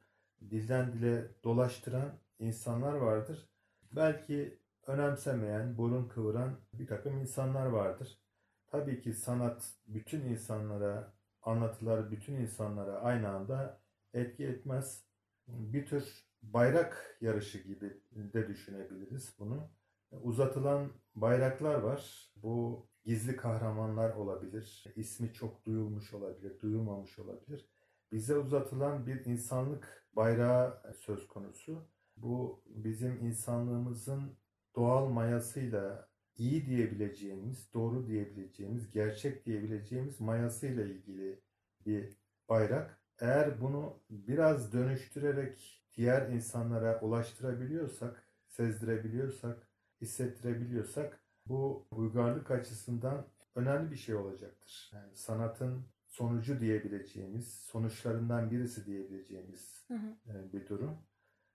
dilden 0.50 0.92
dile 0.92 1.28
dolaştıran 1.44 2.12
insanlar 2.38 2.92
vardır. 2.94 3.48
Belki 3.92 4.58
önemsemeyen, 4.86 5.78
burun 5.78 6.08
kıvıran 6.08 6.60
bir 6.72 6.86
takım 6.86 7.18
insanlar 7.18 7.66
vardır. 7.66 8.18
Tabii 8.66 9.00
ki 9.00 9.12
sanat 9.14 9.74
bütün 9.86 10.20
insanlara, 10.20 11.14
anlatılar 11.42 12.10
bütün 12.10 12.34
insanlara 12.34 13.00
aynı 13.00 13.28
anda 13.28 13.80
etki 14.14 14.46
etmez. 14.46 15.04
Bir 15.48 15.86
tür 15.86 16.24
bayrak 16.42 17.18
yarışı 17.20 17.58
gibi 17.58 18.02
de 18.12 18.48
düşünebiliriz 18.48 19.34
bunu. 19.38 19.70
Uzatılan 20.10 20.92
bayraklar 21.14 21.74
var. 21.74 22.30
Bu 22.36 22.86
gizli 23.04 23.36
kahramanlar 23.36 24.10
olabilir. 24.10 24.84
İsmi 24.96 25.32
çok 25.32 25.64
duyulmuş 25.64 26.14
olabilir, 26.14 26.60
duyulmamış 26.60 27.18
olabilir. 27.18 27.68
Bize 28.12 28.36
uzatılan 28.38 29.06
bir 29.06 29.24
insanlık 29.24 30.06
bayrağı 30.12 30.92
söz 30.98 31.28
konusu. 31.28 31.88
Bu 32.16 32.62
bizim 32.66 33.26
insanlığımızın 33.26 34.36
doğal 34.76 35.06
mayasıyla 35.06 36.08
iyi 36.36 36.66
diyebileceğimiz, 36.66 37.74
doğru 37.74 38.06
diyebileceğimiz, 38.06 38.90
gerçek 38.90 39.46
diyebileceğimiz 39.46 40.20
mayasıyla 40.20 40.84
ilgili 40.84 41.40
bir 41.86 42.18
bayrak. 42.48 43.02
Eğer 43.20 43.60
bunu 43.60 44.00
biraz 44.10 44.72
dönüştürerek 44.72 45.84
diğer 45.96 46.28
insanlara 46.28 47.00
ulaştırabiliyorsak, 47.00 48.24
sezdirebiliyorsak, 48.48 49.67
hissettirebiliyorsak 50.00 51.20
bu 51.46 51.86
uygarlık 51.90 52.50
açısından 52.50 53.26
önemli 53.54 53.90
bir 53.90 53.96
şey 53.96 54.14
olacaktır. 54.14 54.90
Yani 54.94 55.16
sanatın 55.16 55.86
sonucu 56.06 56.60
diyebileceğimiz, 56.60 57.54
sonuçlarından 57.54 58.50
birisi 58.50 58.86
diyebileceğimiz 58.86 59.84
hı 59.88 59.94
hı. 59.94 60.38
E, 60.38 60.52
bir 60.52 60.68
durum. 60.68 60.98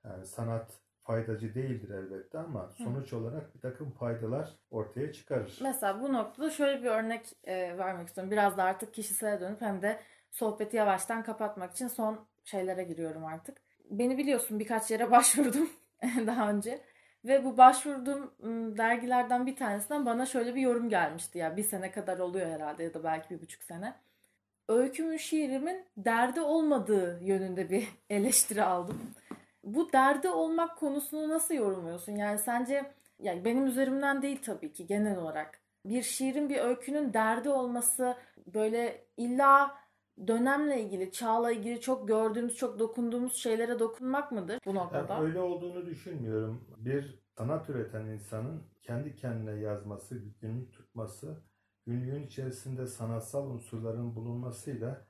Yani 0.03 0.25
sanat 0.25 0.81
faydacı 1.03 1.55
değildir 1.55 1.89
elbette 1.89 2.37
ama 2.37 2.69
sonuç 2.69 3.11
hı. 3.11 3.17
olarak 3.17 3.55
bir 3.55 3.59
takım 3.59 3.91
faydalar 3.91 4.59
ortaya 4.71 5.13
çıkarır. 5.13 5.59
Mesela 5.61 6.01
bu 6.01 6.13
noktada 6.13 6.49
şöyle 6.49 6.83
bir 6.83 6.87
örnek 6.87 7.25
e, 7.43 7.77
vermek 7.77 8.07
istiyorum. 8.07 8.31
Biraz 8.31 8.57
da 8.57 8.63
artık 8.63 8.93
kişisele 8.93 9.41
dönüp 9.41 9.61
hem 9.61 9.81
de 9.81 9.99
sohbeti 10.31 10.77
yavaştan 10.77 11.23
kapatmak 11.23 11.71
için 11.71 11.87
son 11.87 12.27
şeylere 12.43 12.83
giriyorum 12.83 13.25
artık. 13.25 13.57
Beni 13.89 14.17
biliyorsun 14.17 14.59
birkaç 14.59 14.91
yere 14.91 15.11
başvurdum 15.11 15.69
daha 16.27 16.49
önce. 16.49 16.81
Ve 17.25 17.45
bu 17.45 17.57
başvurduğum 17.57 18.31
dergilerden 18.77 19.45
bir 19.45 19.55
tanesinden 19.55 20.05
bana 20.05 20.25
şöyle 20.25 20.55
bir 20.55 20.61
yorum 20.61 20.89
gelmişti. 20.89 21.37
Ya 21.37 21.57
bir 21.57 21.63
sene 21.63 21.91
kadar 21.91 22.19
oluyor 22.19 22.51
herhalde 22.51 22.83
ya 22.83 22.93
da 22.93 23.03
belki 23.03 23.29
bir 23.29 23.41
buçuk 23.41 23.63
sene. 23.63 23.93
Öykümün 24.69 25.17
şiirimin 25.17 25.85
derdi 25.97 26.41
olmadığı 26.41 27.19
yönünde 27.23 27.69
bir 27.69 27.87
eleştiri 28.09 28.63
aldım. 28.63 29.01
Bu 29.63 29.93
derdi 29.93 30.29
olmak 30.29 30.77
konusunu 30.77 31.29
nasıl 31.29 31.53
yorumluyorsun? 31.53 32.15
Yani 32.15 32.39
sence 32.39 32.91
yani 33.19 33.45
benim 33.45 33.65
üzerimden 33.65 34.21
değil 34.21 34.41
tabii 34.45 34.73
ki 34.73 34.87
genel 34.87 35.17
olarak. 35.17 35.59
Bir 35.85 36.03
şiirin 36.03 36.49
bir 36.49 36.57
öykünün 36.57 37.13
derdi 37.13 37.49
olması 37.49 38.15
böyle 38.53 39.05
illa 39.17 39.82
dönemle 40.27 40.81
ilgili, 40.81 41.11
çağla 41.11 41.51
ilgili 41.51 41.81
çok 41.81 42.07
gördüğümüz, 42.07 42.55
çok 42.55 42.79
dokunduğumuz 42.79 43.35
şeylere 43.35 43.79
dokunmak 43.79 44.31
mıdır 44.31 44.59
bu 44.65 44.75
noktada? 44.75 45.13
Yani 45.13 45.23
öyle 45.23 45.39
olduğunu 45.39 45.85
düşünmüyorum. 45.85 46.67
Bir 46.77 47.23
sanat 47.37 47.69
üreten 47.69 48.05
insanın 48.05 48.63
kendi 48.81 49.15
kendine 49.15 49.59
yazması, 49.59 50.15
günlük 50.41 50.73
tutması, 50.73 51.43
günlüğün 51.85 52.23
içerisinde 52.23 52.87
sanatsal 52.87 53.49
unsurların 53.49 54.15
bulunmasıyla 54.15 55.05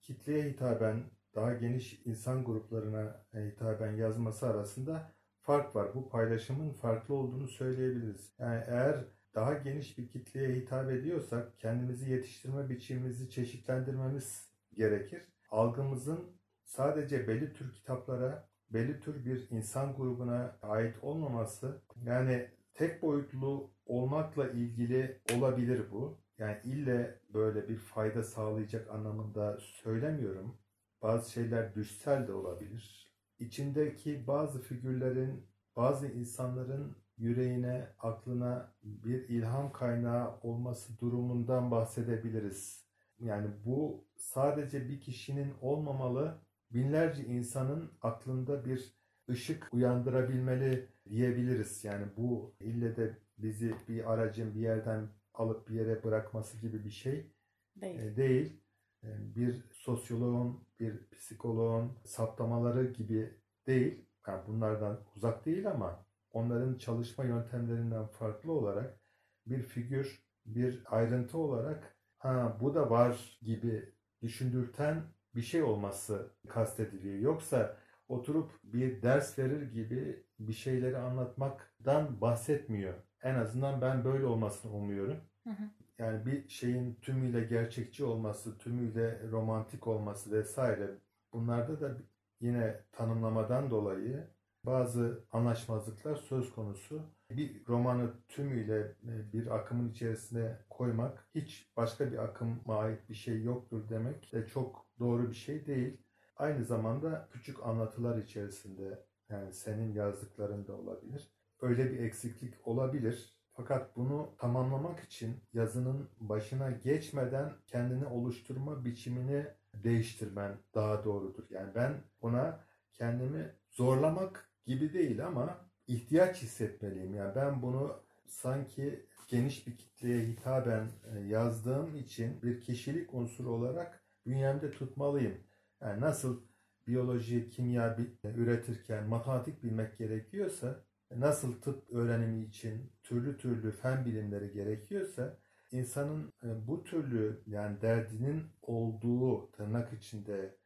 kitleye 0.00 0.50
hitaben, 0.50 1.04
daha 1.34 1.52
geniş 1.52 2.06
insan 2.06 2.44
gruplarına 2.44 3.26
hitaben 3.34 3.92
yazması 3.92 4.46
arasında 4.46 5.12
fark 5.40 5.76
var. 5.76 5.94
Bu 5.94 6.08
paylaşımın 6.08 6.72
farklı 6.72 7.14
olduğunu 7.14 7.48
söyleyebiliriz. 7.48 8.32
Yani 8.38 8.64
eğer 8.66 9.04
daha 9.34 9.54
geniş 9.54 9.98
bir 9.98 10.08
kitleye 10.08 10.54
hitap 10.54 10.90
ediyorsak 10.90 11.58
kendimizi 11.58 12.10
yetiştirme 12.10 12.68
biçimimizi 12.68 13.30
çeşitlendirmemiz 13.30 14.45
gerekir. 14.76 15.22
Algımızın 15.50 16.36
sadece 16.64 17.28
belli 17.28 17.52
tür 17.52 17.72
kitaplara, 17.72 18.48
belli 18.70 19.00
tür 19.00 19.24
bir 19.24 19.50
insan 19.50 19.96
grubuna 19.96 20.58
ait 20.62 20.96
olmaması 21.02 21.82
yani 22.04 22.50
tek 22.74 23.02
boyutlu 23.02 23.70
olmakla 23.86 24.48
ilgili 24.48 25.20
olabilir 25.36 25.82
bu. 25.92 26.18
Yani 26.38 26.58
ille 26.64 27.20
böyle 27.34 27.68
bir 27.68 27.76
fayda 27.76 28.22
sağlayacak 28.22 28.90
anlamında 28.90 29.58
söylemiyorum. 29.60 30.58
Bazı 31.02 31.32
şeyler 31.32 31.74
düşsel 31.74 32.28
de 32.28 32.32
olabilir. 32.32 33.12
İçindeki 33.38 34.26
bazı 34.26 34.62
figürlerin, 34.62 35.46
bazı 35.76 36.08
insanların 36.08 36.96
yüreğine, 37.18 37.88
aklına 37.98 38.74
bir 38.82 39.28
ilham 39.28 39.72
kaynağı 39.72 40.40
olması 40.42 40.98
durumundan 40.98 41.70
bahsedebiliriz. 41.70 42.85
Yani 43.20 43.46
bu 43.64 44.04
sadece 44.16 44.88
bir 44.88 45.00
kişinin 45.00 45.54
olmamalı, 45.60 46.38
binlerce 46.70 47.24
insanın 47.24 47.92
aklında 48.02 48.64
bir 48.64 48.94
ışık 49.30 49.68
uyandırabilmeli 49.72 50.88
diyebiliriz. 51.08 51.84
Yani 51.84 52.06
bu 52.16 52.54
ille 52.60 52.96
de 52.96 53.18
bizi 53.38 53.74
bir 53.88 54.12
aracın 54.12 54.54
bir 54.54 54.60
yerden 54.60 55.08
alıp 55.34 55.68
bir 55.68 55.74
yere 55.74 56.04
bırakması 56.04 56.58
gibi 56.58 56.84
bir 56.84 56.90
şey 56.90 57.32
Değil. 57.76 58.00
e, 58.00 58.16
değil. 58.16 58.60
E, 59.04 59.08
Bir 59.36 59.64
sosyoloğun, 59.72 60.66
bir 60.80 61.10
psikoloğun 61.10 61.92
saptamaları 62.04 62.92
gibi 62.92 63.34
değil. 63.66 64.06
Yani 64.26 64.46
bunlardan 64.46 65.00
uzak 65.16 65.46
değil 65.46 65.70
ama 65.70 66.06
onların 66.32 66.78
çalışma 66.78 67.24
yöntemlerinden 67.24 68.06
farklı 68.06 68.52
olarak 68.52 69.00
bir 69.46 69.62
figür, 69.62 70.22
bir 70.46 70.82
ayrıntı 70.86 71.38
olarak 71.38 71.95
ha 72.18 72.56
bu 72.60 72.74
da 72.74 72.90
var 72.90 73.38
gibi 73.42 73.92
düşündürten 74.22 75.02
bir 75.34 75.42
şey 75.42 75.62
olması 75.62 76.30
kastediliyor. 76.48 77.18
Yoksa 77.18 77.76
oturup 78.08 78.50
bir 78.64 79.02
ders 79.02 79.38
verir 79.38 79.72
gibi 79.72 80.24
bir 80.38 80.52
şeyleri 80.52 80.98
anlatmaktan 80.98 82.20
bahsetmiyor. 82.20 82.94
En 83.22 83.34
azından 83.34 83.80
ben 83.80 84.04
böyle 84.04 84.26
olmasını 84.26 84.72
umuyorum. 84.72 85.20
Hı 85.44 85.50
hı. 85.50 85.70
Yani 85.98 86.26
bir 86.26 86.48
şeyin 86.48 86.94
tümüyle 86.94 87.44
gerçekçi 87.44 88.04
olması, 88.04 88.58
tümüyle 88.58 89.30
romantik 89.30 89.86
olması 89.86 90.32
vesaire 90.32 90.90
bunlarda 91.32 91.80
da 91.80 91.96
yine 92.40 92.80
tanımlamadan 92.92 93.70
dolayı 93.70 94.26
bazı 94.64 95.24
anlaşmazlıklar 95.32 96.16
söz 96.16 96.54
konusu. 96.54 97.02
Bir 97.30 97.66
romanı 97.66 98.12
tümüyle 98.28 98.80
e, 98.80 99.32
bir 99.32 99.54
akımın 99.56 99.90
içerisine 99.90 100.58
koymak 100.70 101.28
hiç 101.34 101.72
başka 101.76 102.12
bir 102.12 102.18
akıma 102.18 102.78
ait 102.78 103.08
bir 103.08 103.14
şey 103.14 103.42
yoktur 103.42 103.88
demek 103.88 104.32
de 104.32 104.46
çok 104.46 104.86
doğru 104.98 105.30
bir 105.30 105.36
şey 105.36 105.66
değil. 105.66 106.00
Aynı 106.36 106.64
zamanda 106.64 107.28
küçük 107.32 107.66
anlatılar 107.66 108.18
içerisinde 108.18 109.06
yani 109.28 109.52
senin 109.52 109.92
yazdıkların 109.92 110.66
da 110.66 110.76
olabilir. 110.76 111.30
Öyle 111.60 111.92
bir 111.92 112.00
eksiklik 112.00 112.68
olabilir. 112.68 113.36
Fakat 113.52 113.96
bunu 113.96 114.34
tamamlamak 114.38 115.00
için 115.00 115.36
yazının 115.52 116.10
başına 116.20 116.70
geçmeden 116.70 117.52
kendini 117.66 118.06
oluşturma 118.06 118.84
biçimini 118.84 119.46
değiştirmen 119.74 120.58
daha 120.74 121.04
doğrudur. 121.04 121.44
Yani 121.50 121.74
ben 121.74 121.94
buna 122.22 122.64
kendimi 122.92 123.54
zorlamak 123.70 124.50
gibi 124.66 124.92
değil 124.92 125.26
ama 125.26 125.66
ihtiyaç 125.86 126.42
hissetmeliyim. 126.42 127.14
Yani 127.14 127.34
ben 127.34 127.62
bunu 127.62 128.02
sanki 128.26 129.06
geniş 129.28 129.66
bir 129.66 129.76
kitleye 129.76 130.26
hitaben 130.26 130.88
e, 131.14 131.20
yazdığım 131.20 131.96
için 131.96 132.42
bir 132.42 132.60
kişilik 132.60 133.14
unsuru 133.14 133.50
olarak 133.50 134.04
bünyemde 134.26 134.70
tutmalıyım. 134.70 135.34
Yani 135.80 136.00
nasıl 136.00 136.42
biyoloji, 136.86 137.48
kimya 137.50 137.98
üretirken 138.24 139.08
matematik 139.08 139.62
bilmek 139.62 139.98
gerekiyorsa, 139.98 140.84
nasıl 141.10 141.60
tıp 141.60 141.90
öğrenimi 141.90 142.44
için 142.44 142.92
türlü 143.02 143.38
türlü 143.38 143.70
fen 143.70 144.04
bilimleri 144.04 144.52
gerekiyorsa, 144.52 145.38
insanın 145.72 146.32
e, 146.44 146.66
bu 146.66 146.84
türlü 146.84 147.42
yani 147.46 147.80
derdinin 147.80 148.42
olduğu 148.62 149.50
tırnak 149.52 149.92
içinde 149.92 150.56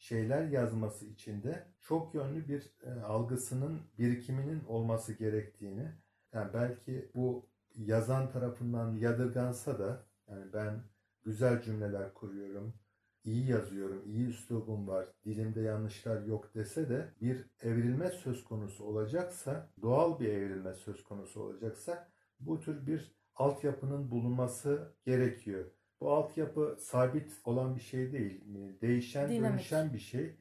şeyler 0.00 0.48
yazması 0.48 1.06
için 1.06 1.42
de 1.42 1.66
çok 1.80 2.14
yönlü 2.14 2.48
bir 2.48 2.76
e, 2.82 3.00
algısının 3.00 3.80
birikiminin 3.98 4.64
olması 4.64 5.12
gerektiğini 5.12 5.92
yani 6.32 6.50
belki 6.54 7.10
bu 7.14 7.48
yazan 7.76 8.30
tarafından 8.30 8.96
yadırgansa 8.96 9.78
da 9.78 10.06
yani 10.28 10.52
ben 10.52 10.82
güzel 11.22 11.62
cümleler 11.62 12.14
kuruyorum, 12.14 12.74
iyi 13.24 13.50
yazıyorum, 13.50 14.02
iyi 14.06 14.26
üslubum 14.26 14.88
var, 14.88 15.06
dilimde 15.24 15.60
yanlışlar 15.60 16.22
yok 16.22 16.54
dese 16.54 16.88
de 16.88 17.14
bir 17.20 17.50
evrilme 17.62 18.10
söz 18.10 18.44
konusu 18.44 18.84
olacaksa, 18.84 19.70
doğal 19.82 20.20
bir 20.20 20.28
evrilme 20.28 20.74
söz 20.74 21.04
konusu 21.04 21.42
olacaksa 21.42 22.08
bu 22.40 22.60
tür 22.60 22.86
bir 22.86 23.16
altyapının 23.34 24.10
bulunması 24.10 24.92
gerekiyor. 25.04 25.64
Bu 26.00 26.12
altyapı 26.12 26.76
sabit 26.80 27.40
olan 27.44 27.76
bir 27.76 27.80
şey 27.80 28.12
değil. 28.12 28.44
Değişen, 28.80 29.30
Dinamik. 29.30 29.50
dönüşen 29.50 29.92
bir 29.92 29.98
şey. 29.98 30.36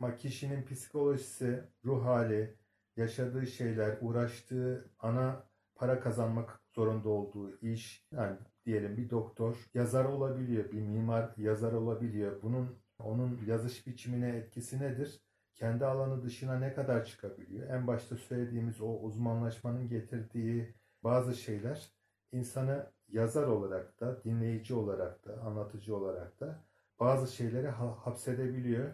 Ama 0.00 0.16
kişinin 0.16 0.64
psikolojisi, 0.64 1.64
ruh 1.84 2.04
hali, 2.04 2.56
yaşadığı 2.96 3.46
şeyler, 3.46 3.98
uğraştığı 4.00 4.90
ana 4.98 5.48
para 5.74 6.00
kazanmak 6.00 6.60
zorunda 6.74 7.08
olduğu 7.08 7.58
iş, 7.60 8.06
yani 8.12 8.36
diyelim 8.66 8.96
bir 8.96 9.10
doktor 9.10 9.70
yazar 9.74 10.04
olabiliyor, 10.04 10.72
bir 10.72 10.82
mimar 10.82 11.34
yazar 11.36 11.72
olabiliyor. 11.72 12.42
Bunun 12.42 12.78
onun 12.98 13.40
yazış 13.46 13.86
biçimine 13.86 14.28
etkisi 14.36 14.80
nedir? 14.80 15.20
Kendi 15.54 15.84
alanı 15.86 16.22
dışına 16.22 16.58
ne 16.58 16.74
kadar 16.74 17.04
çıkabiliyor? 17.04 17.68
En 17.70 17.86
başta 17.86 18.16
söylediğimiz 18.16 18.80
o 18.80 18.98
uzmanlaşmanın 19.00 19.88
getirdiği 19.88 20.74
bazı 21.04 21.34
şeyler 21.34 21.92
insanı 22.32 22.92
yazar 23.12 23.46
olarak 23.46 24.00
da, 24.00 24.24
dinleyici 24.24 24.74
olarak 24.74 25.24
da, 25.24 25.40
anlatıcı 25.42 25.96
olarak 25.96 26.40
da 26.40 26.58
bazı 27.00 27.36
şeyleri 27.36 27.68
ha- 27.68 27.96
hapsedebiliyor. 28.06 28.90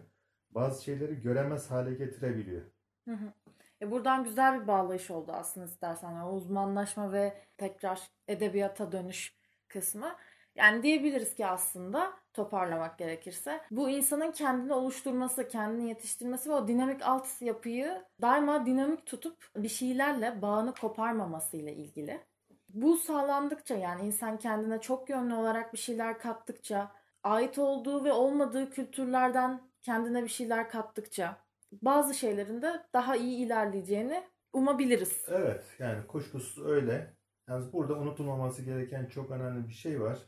Bazı 0.51 0.83
şeyleri 0.83 1.21
göremez 1.21 1.71
hale 1.71 1.93
getirebiliyor. 1.93 2.61
Hı 3.07 3.11
hı. 3.11 3.33
E 3.81 3.91
buradan 3.91 4.23
güzel 4.23 4.61
bir 4.61 4.67
bağlayış 4.67 5.11
oldu 5.11 5.31
aslında 5.31 5.65
istersen. 5.65 6.11
Yani 6.11 6.29
uzmanlaşma 6.29 7.11
ve 7.11 7.33
tekrar 7.57 8.01
edebiyata 8.27 8.91
dönüş 8.91 9.35
kısmı. 9.67 10.15
Yani 10.55 10.83
diyebiliriz 10.83 11.35
ki 11.35 11.45
aslında 11.45 12.13
toparlamak 12.33 12.97
gerekirse 12.97 13.61
bu 13.71 13.89
insanın 13.89 14.31
kendini 14.31 14.73
oluşturması, 14.73 15.47
kendini 15.47 15.89
yetiştirmesi 15.89 16.49
ve 16.49 16.53
o 16.53 16.67
dinamik 16.67 17.01
alt 17.01 17.41
yapıyı 17.41 18.05
daima 18.21 18.65
dinamik 18.65 19.05
tutup 19.05 19.49
bir 19.55 19.69
şeylerle 19.69 20.41
bağını 20.41 20.73
koparmaması 20.75 21.57
ile 21.57 21.73
ilgili. 21.75 22.21
Bu 22.75 22.97
sağlandıkça 22.97 23.75
yani 23.75 24.05
insan 24.05 24.37
kendine 24.37 24.81
çok 24.81 25.09
yönlü 25.09 25.33
olarak 25.33 25.73
bir 25.73 25.77
şeyler 25.77 26.19
kattıkça, 26.19 26.91
ait 27.23 27.59
olduğu 27.59 28.03
ve 28.03 28.11
olmadığı 28.11 28.69
kültürlerden 28.69 29.61
kendine 29.81 30.23
bir 30.23 30.27
şeyler 30.27 30.69
kattıkça 30.69 31.37
bazı 31.71 32.13
şeylerin 32.13 32.61
de 32.61 32.83
daha 32.93 33.15
iyi 33.15 33.45
ilerleyeceğini 33.45 34.23
umabiliriz. 34.53 35.25
Evet 35.27 35.65
yani 35.79 36.07
kuşkusuz 36.07 36.65
öyle. 36.65 37.13
Yalnız 37.47 37.73
burada 37.73 37.93
unutulmaması 37.93 38.61
gereken 38.61 39.05
çok 39.05 39.31
önemli 39.31 39.67
bir 39.67 39.73
şey 39.73 40.01
var. 40.01 40.19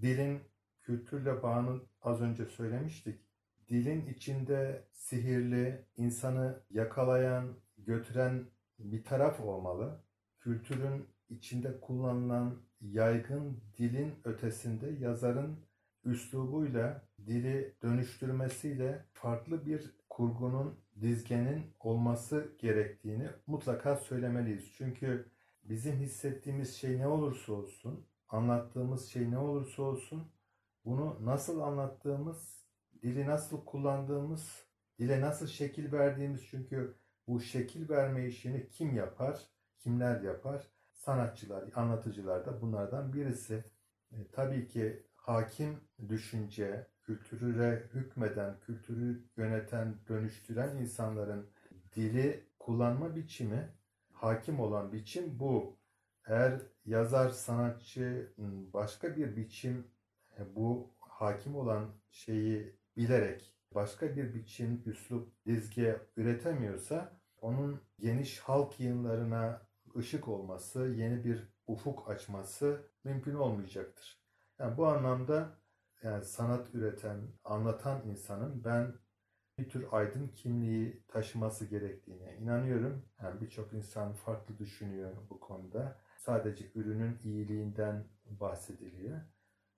Dilin 0.00 0.40
kültürle 0.82 1.42
bağını 1.42 1.80
az 2.02 2.20
önce 2.22 2.44
söylemiştik. 2.44 3.20
Dilin 3.68 4.06
içinde 4.06 4.88
sihirli, 4.92 5.86
insanı 5.96 6.60
yakalayan, 6.70 7.56
götüren 7.78 8.44
bir 8.78 9.04
taraf 9.04 9.40
olmalı. 9.40 10.00
Kültürün 10.40 11.15
içinde 11.28 11.80
kullanılan 11.80 12.62
yaygın 12.80 13.60
dilin 13.78 14.14
ötesinde 14.24 14.90
yazarın 14.90 15.66
üslubuyla 16.04 17.08
dili 17.26 17.74
dönüştürmesiyle 17.82 19.04
farklı 19.12 19.66
bir 19.66 19.96
kurgunun, 20.08 20.80
dizgenin 21.00 21.74
olması 21.80 22.56
gerektiğini 22.58 23.28
mutlaka 23.46 23.96
söylemeliyiz. 23.96 24.72
Çünkü 24.72 25.30
bizim 25.64 25.96
hissettiğimiz 25.96 26.76
şey 26.76 26.98
ne 26.98 27.06
olursa 27.06 27.52
olsun, 27.52 28.06
anlattığımız 28.28 29.08
şey 29.08 29.30
ne 29.30 29.38
olursa 29.38 29.82
olsun, 29.82 30.32
bunu 30.84 31.18
nasıl 31.24 31.60
anlattığımız, 31.60 32.66
dili 33.02 33.26
nasıl 33.26 33.64
kullandığımız, 33.64 34.66
dile 34.98 35.20
nasıl 35.20 35.46
şekil 35.46 35.92
verdiğimiz 35.92 36.46
çünkü 36.46 36.96
bu 37.28 37.40
şekil 37.40 37.88
verme 37.88 38.26
işini 38.26 38.68
kim 38.68 38.96
yapar, 38.96 39.40
kimler 39.78 40.20
yapar? 40.20 40.75
Sanatçılar, 41.06 41.64
anlatıcılar 41.74 42.46
da 42.46 42.60
bunlardan 42.60 43.12
birisi. 43.12 43.64
E, 44.12 44.16
tabii 44.32 44.68
ki 44.68 45.06
hakim 45.14 45.80
düşünce, 46.08 46.86
kültüre 47.02 47.88
hükmeden, 47.94 48.60
kültürü 48.60 49.24
yöneten, 49.36 49.94
dönüştüren 50.08 50.76
insanların 50.76 51.50
dili 51.96 52.46
kullanma 52.58 53.16
biçimi, 53.16 53.68
hakim 54.12 54.60
olan 54.60 54.92
biçim 54.92 55.40
bu. 55.40 55.78
Eğer 56.26 56.60
yazar, 56.84 57.30
sanatçı 57.30 58.32
başka 58.72 59.16
bir 59.16 59.36
biçim 59.36 59.86
e, 60.38 60.56
bu 60.56 60.94
hakim 60.98 61.56
olan 61.56 61.88
şeyi 62.10 62.76
bilerek 62.96 63.54
başka 63.74 64.16
bir 64.16 64.34
biçim, 64.34 64.82
üslup, 64.86 65.46
dizge 65.46 66.00
üretemiyorsa 66.16 67.20
onun 67.40 67.80
geniş 67.98 68.38
halk 68.38 68.80
yayınlarına 68.80 69.65
ışık 69.98 70.28
olması, 70.28 70.80
yeni 70.80 71.24
bir 71.24 71.48
ufuk 71.66 72.10
açması 72.10 72.90
mümkün 73.04 73.34
olmayacaktır. 73.34 74.20
Yani 74.58 74.76
bu 74.76 74.86
anlamda 74.86 75.58
yani 76.02 76.24
sanat 76.24 76.74
üreten, 76.74 77.20
anlatan 77.44 78.02
insanın 78.08 78.64
ben 78.64 78.94
bir 79.58 79.68
tür 79.68 79.86
aydın 79.90 80.28
kimliği 80.28 81.02
taşıması 81.08 81.64
gerektiğine 81.64 82.36
inanıyorum. 82.36 83.04
Yani 83.22 83.40
birçok 83.40 83.72
insan 83.72 84.12
farklı 84.12 84.58
düşünüyor 84.58 85.12
bu 85.30 85.40
konuda. 85.40 86.00
Sadece 86.18 86.70
ürünün 86.74 87.18
iyiliğinden 87.24 88.04
bahsediliyor. 88.26 89.20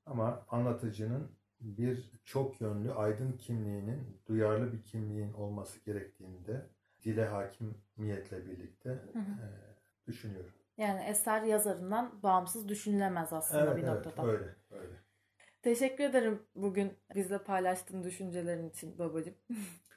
Ama 0.07 0.47
anlatıcının 0.49 1.39
bir 1.61 2.11
çok 2.25 2.61
yönlü 2.61 2.93
aydın 2.93 3.33
kimliğinin, 3.33 4.21
duyarlı 4.27 4.73
bir 4.73 4.83
kimliğin 4.83 5.33
olması 5.33 5.85
gerektiğini 5.85 6.47
de 6.47 6.67
dile 7.05 7.27
hakimiyetle 7.27 8.47
birlikte 8.47 8.91
Hı 8.91 9.19
hı. 9.19 9.43
e, 9.43 9.68
düşünüyorum. 10.09 10.53
Yani 10.79 11.05
eser 11.05 11.43
yazarından 11.43 12.23
bağımsız 12.23 12.69
düşünülemez 12.69 13.33
aslında 13.33 13.65
Evet, 13.65 13.77
bir 13.77 13.83
evet, 13.83 14.07
noktada. 14.07 14.27
öyle, 14.27 14.57
öyle. 14.71 14.95
Teşekkür 15.63 16.05
ederim 16.05 16.43
bugün 16.55 16.93
bizle 17.15 17.39
paylaştığın 17.39 18.05
düşüncelerin 18.05 18.69
için 18.71 18.99
babacığım. 18.99 19.35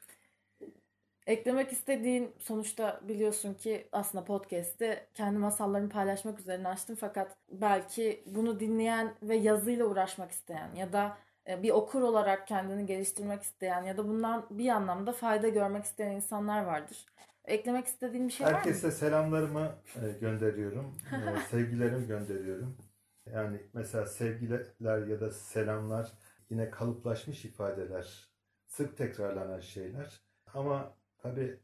Eklemek 1.27 1.71
istediğin 1.71 2.35
sonuçta 2.39 3.01
biliyorsun 3.07 3.53
ki 3.53 3.89
aslında 3.91 4.23
podcast'te 4.25 5.07
kendi 5.13 5.37
masallarımı 5.39 5.89
paylaşmak 5.89 6.39
üzerine 6.39 6.67
açtım 6.67 6.95
fakat 6.99 7.37
belki 7.49 8.23
bunu 8.25 8.59
dinleyen 8.59 9.15
ve 9.23 9.35
yazıyla 9.35 9.85
uğraşmak 9.85 10.31
isteyen 10.31 10.75
ya 10.75 10.93
da 10.93 11.17
e, 11.47 11.63
bir 11.63 11.69
okur 11.71 12.01
olarak 12.01 12.47
kendini 12.47 12.85
geliştirmek 12.85 13.43
isteyen 13.43 13.83
ya 13.83 13.97
da 13.97 14.07
bundan 14.07 14.47
bir 14.49 14.69
anlamda 14.69 15.13
fayda 15.13 15.49
görmek 15.49 15.83
isteyen 15.85 16.11
insanlar 16.11 16.63
vardır. 16.65 17.05
Eklemek 17.51 17.87
istediğin 17.87 18.27
bir 18.27 18.33
şey 18.33 18.47
var 18.47 18.51
mı? 18.51 18.57
Herkese 18.57 18.91
selamlarımı 18.91 19.75
e, 19.95 20.11
gönderiyorum. 20.21 20.97
E, 21.11 21.39
sevgilerimi 21.49 22.07
gönderiyorum. 22.07 22.77
Yani 23.25 23.61
mesela 23.73 24.05
sevgiler 24.05 25.07
ya 25.07 25.21
da 25.21 25.31
selamlar 25.31 26.11
yine 26.49 26.69
kalıplaşmış 26.69 27.45
ifadeler, 27.45 28.29
sık 28.67 28.97
tekrarlanan 28.97 29.59
şeyler. 29.59 30.21
Ama 30.53 30.97
tabii 31.17 31.59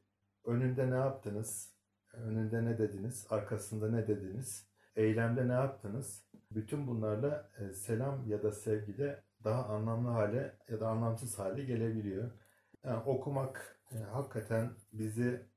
önünde 0.45 0.91
ne 0.91 0.95
yaptınız, 0.95 1.73
önünde 2.13 2.65
ne 2.65 2.77
dediniz, 2.77 3.27
arkasında 3.29 3.89
ne 3.91 4.07
dediniz, 4.07 4.67
eylemde 4.95 5.47
ne 5.47 5.53
yaptınız? 5.53 6.23
Bütün 6.51 6.87
bunlarla 6.87 7.51
e, 7.59 7.73
selam 7.73 8.27
ya 8.27 8.43
da 8.43 8.51
sevgi 8.51 8.97
de 8.97 9.23
daha 9.43 9.65
anlamlı 9.65 10.09
hale 10.09 10.57
ya 10.69 10.79
da 10.79 10.87
anlamsız 10.87 11.39
hale 11.39 11.63
gelebiliyor. 11.63 12.31
Yani 12.83 13.03
okumak 13.03 13.79
e, 13.91 13.97
hakikaten 13.97 14.71
bizi 14.93 15.47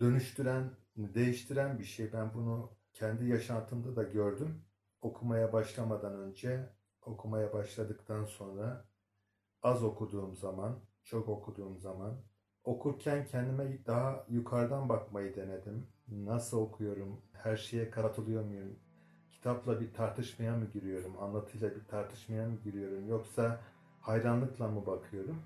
dönüştüren, 0.00 0.70
değiştiren 0.96 1.78
bir 1.78 1.84
şey. 1.84 2.12
Ben 2.12 2.34
bunu 2.34 2.70
kendi 2.92 3.24
yaşantımda 3.24 3.96
da 3.96 4.02
gördüm. 4.02 4.62
Okumaya 5.02 5.52
başlamadan 5.52 6.14
önce, 6.14 6.70
okumaya 7.02 7.52
başladıktan 7.52 8.24
sonra, 8.24 8.84
az 9.62 9.84
okuduğum 9.84 10.36
zaman, 10.36 10.78
çok 11.04 11.28
okuduğum 11.28 11.78
zaman, 11.78 12.22
okurken 12.64 13.24
kendime 13.24 13.86
daha 13.86 14.26
yukarıdan 14.28 14.88
bakmayı 14.88 15.36
denedim. 15.36 15.86
Nasıl 16.08 16.58
okuyorum, 16.60 17.22
her 17.32 17.56
şeye 17.56 17.90
katılıyor 17.90 18.44
muyum, 18.44 18.78
kitapla 19.30 19.80
bir 19.80 19.94
tartışmaya 19.94 20.56
mı 20.56 20.64
giriyorum, 20.72 21.18
anlatıyla 21.18 21.70
bir 21.76 21.84
tartışmaya 21.84 22.48
mı 22.48 22.56
giriyorum, 22.64 23.08
yoksa 23.08 23.60
hayranlıkla 24.00 24.68
mı 24.68 24.86
bakıyorum? 24.86 25.42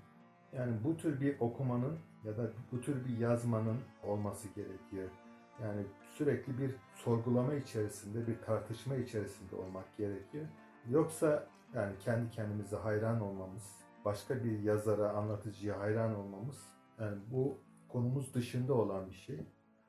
Yani 0.53 0.83
bu 0.83 0.97
tür 0.97 1.21
bir 1.21 1.39
okumanın 1.39 1.99
ya 2.25 2.37
da 2.37 2.51
bu 2.71 2.81
tür 2.81 3.05
bir 3.05 3.17
yazmanın 3.17 3.77
olması 4.03 4.47
gerekiyor. 4.47 5.09
Yani 5.61 5.85
sürekli 6.09 6.57
bir 6.57 6.75
sorgulama 6.95 7.53
içerisinde, 7.53 8.27
bir 8.27 8.41
tartışma 8.41 8.95
içerisinde 8.95 9.55
olmak 9.55 9.97
gerekiyor. 9.97 10.45
Yoksa 10.89 11.47
yani 11.73 11.93
kendi 11.99 12.29
kendimize 12.31 12.75
hayran 12.75 13.21
olmamız, 13.21 13.79
başka 14.05 14.43
bir 14.43 14.59
yazara, 14.59 15.09
anlatıcıya 15.09 15.79
hayran 15.79 16.15
olmamız 16.15 16.57
yani 16.99 17.17
bu 17.31 17.57
konumuz 17.89 18.33
dışında 18.33 18.73
olan 18.73 19.09
bir 19.09 19.15
şey. 19.15 19.39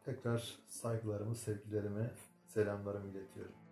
Tekrar 0.05 0.59
saygılarımı, 0.69 1.35
sevgilerimi, 1.35 2.11
selamlarımı 2.47 3.09
iletiyorum. 3.09 3.66